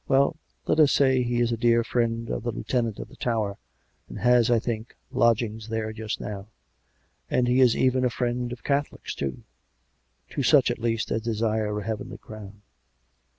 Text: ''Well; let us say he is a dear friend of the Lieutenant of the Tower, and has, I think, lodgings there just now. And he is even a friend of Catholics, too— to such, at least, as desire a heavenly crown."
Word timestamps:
''Well; 0.06 0.36
let 0.66 0.80
us 0.80 0.92
say 0.92 1.22
he 1.22 1.40
is 1.40 1.50
a 1.50 1.56
dear 1.56 1.82
friend 1.82 2.28
of 2.28 2.42
the 2.42 2.52
Lieutenant 2.52 2.98
of 2.98 3.08
the 3.08 3.16
Tower, 3.16 3.56
and 4.06 4.18
has, 4.18 4.50
I 4.50 4.58
think, 4.58 4.94
lodgings 5.10 5.68
there 5.70 5.94
just 5.94 6.20
now. 6.20 6.48
And 7.30 7.48
he 7.48 7.62
is 7.62 7.74
even 7.74 8.04
a 8.04 8.10
friend 8.10 8.52
of 8.52 8.62
Catholics, 8.62 9.14
too— 9.14 9.44
to 10.32 10.42
such, 10.42 10.70
at 10.70 10.78
least, 10.78 11.10
as 11.10 11.22
desire 11.22 11.78
a 11.78 11.84
heavenly 11.84 12.18
crown." 12.18 12.60